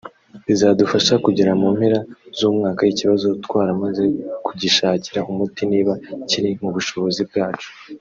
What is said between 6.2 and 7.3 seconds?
kiri mu bushobozi